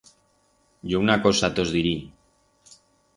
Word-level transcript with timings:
Yo 0.93 1.01
una 1.03 1.17
cosa 1.25 1.51
tos 1.59 1.73
dirí. 1.75 1.95